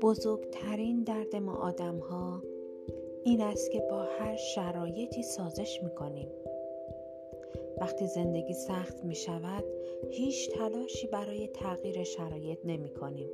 بزرگترین 0.00 1.02
درد 1.02 1.36
ما 1.36 1.56
آدم 1.56 1.98
ها 1.98 2.42
این 3.24 3.40
است 3.40 3.70
که 3.70 3.80
با 3.80 4.02
هر 4.02 4.36
شرایطی 4.36 5.22
سازش 5.22 5.80
می 5.82 5.90
کنیم. 5.90 6.28
وقتی 7.80 8.06
زندگی 8.06 8.54
سخت 8.54 9.04
می 9.04 9.14
شود 9.14 9.64
هیچ 10.10 10.50
تلاشی 10.50 11.06
برای 11.06 11.48
تغییر 11.48 12.04
شرایط 12.04 12.58
نمی 12.64 12.90
کنیم. 12.90 13.30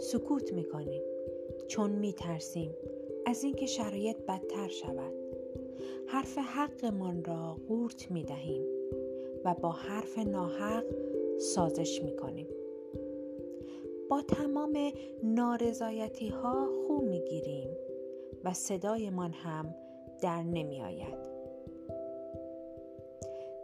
سکوت 0.00 0.52
می 0.52 0.64
کنیم 0.64 1.02
چون 1.68 1.90
می 1.90 2.12
ترسیم 2.12 2.74
از 3.26 3.44
اینکه 3.44 3.66
شرایط 3.66 4.16
بدتر 4.28 4.68
شود. 4.68 5.41
حرف 6.06 6.38
حقمان 6.38 7.24
را 7.24 7.56
قورت 7.68 8.10
می 8.10 8.24
دهیم 8.24 8.62
و 9.44 9.54
با 9.54 9.70
حرف 9.70 10.18
ناحق 10.18 10.84
سازش 11.38 12.02
می 12.02 12.16
کنیم. 12.16 12.48
با 14.10 14.22
تمام 14.22 14.92
نارضایتی 15.22 16.28
ها 16.28 16.68
خو 16.86 17.00
می 17.00 17.20
گیریم 17.20 17.68
و 18.44 18.52
صدایمان 18.52 19.32
هم 19.32 19.74
در 20.20 20.42
نمی 20.42 20.82
آید. 20.82 21.32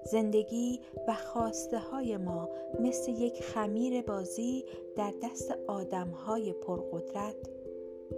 زندگی 0.04 0.80
و 1.08 1.14
خواسته 1.14 1.78
های 1.78 2.16
ما 2.16 2.48
مثل 2.80 3.12
یک 3.12 3.42
خمیر 3.42 4.02
بازی 4.02 4.64
در 4.96 5.14
دست 5.22 5.58
آدم 5.66 6.08
های 6.08 6.52
پرقدرت 6.52 7.36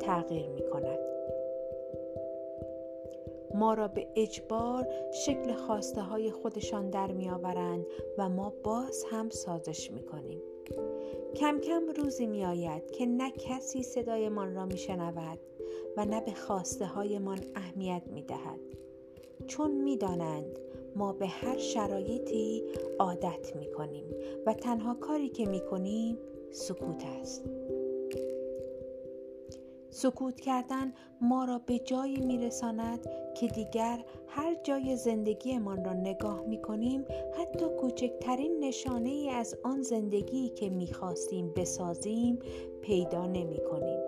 تغییر 0.01 0.49
می 0.49 0.63
کند. 0.71 1.10
ما 3.55 3.75
را 3.75 3.89
به 3.89 4.07
اجبار 4.17 4.89
شکل 5.27 5.53
خواسته 5.53 6.01
های 6.01 6.31
خودشان 6.31 6.91
در 6.91 7.13
می 7.13 7.31
و 8.19 8.29
ما 8.29 8.53
باز 8.65 9.05
هم 9.11 9.31
سازش 9.31 9.91
می 9.91 10.03
کنیم. 10.03 10.41
کم 11.35 11.59
کم 11.59 11.83
روزی 11.97 12.27
می 12.27 12.45
آید 12.45 12.91
که 12.91 13.07
نه 13.07 13.31
کسی 13.31 13.83
صدایمان 13.83 14.55
را 14.55 14.67
می 14.67 14.79
شنود 14.79 15.39
و 15.97 16.05
نه 16.05 16.21
به 16.21 16.33
خواسته 16.33 16.87
هایمان 16.87 17.39
اهمیت 17.55 18.03
می 18.07 18.23
دهد. 18.23 18.61
چون 19.47 19.71
می 19.71 19.97
دانند 19.97 20.59
ما 20.97 21.13
به 21.13 21.27
هر 21.27 21.59
شرایطی 21.59 22.63
عادت 22.99 23.57
می 23.57 23.73
کنیم 23.73 24.05
و 24.47 24.55
تنها 24.55 24.95
کاری 24.95 25.29
که 25.29 25.47
می 25.47 25.61
کنیم 25.61 26.19
سکوت 26.51 27.05
است. 27.21 27.60
سکوت 29.91 30.41
کردن 30.41 30.93
ما 31.21 31.45
را 31.45 31.59
به 31.59 31.79
جایی 31.79 32.21
میرساند 32.21 33.07
که 33.35 33.47
دیگر 33.47 34.05
هر 34.29 34.57
جای 34.63 34.97
زندگیمان 34.97 35.85
را 35.85 35.93
نگاه 35.93 36.41
می 36.41 36.63
کنیم 36.63 37.05
حتی 37.39 37.67
کوچکترین 37.81 38.65
نشانه 38.65 39.09
ای 39.09 39.31
از 39.31 39.57
آن 39.63 39.83
زندگی 39.83 40.49
که 40.49 40.69
می 40.69 40.93
خواستیم 40.93 41.53
بسازیم 41.57 42.39
پیدا 42.83 43.27
نمی 43.27 43.59
کنیم. 43.71 44.01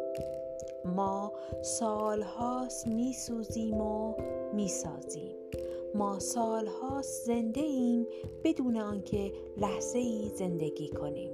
ما 0.85 1.33
سالهاست 1.63 2.87
می 2.87 3.13
سوزیم 3.13 3.81
و 3.81 4.15
می 4.55 4.69
سازیم. 4.69 5.37
ما 5.95 6.19
سالهاست 6.19 7.27
زنده 7.27 7.61
ایم 7.61 8.07
بدون 8.45 8.77
آنکه 8.77 9.33
لحظه 9.57 9.99
ای 9.99 10.31
زندگی 10.35 10.89
کنیم. 10.89 11.31